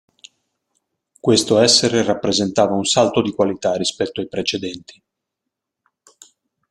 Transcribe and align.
Questo 1.19 1.59
essere 1.59 2.01
rappresentava 2.01 2.73
un 2.73 2.85
salto 2.85 3.21
di 3.21 3.31
qualità 3.35 3.75
rispetto 3.75 4.19
ai 4.19 4.27
precedenti. 4.27 4.99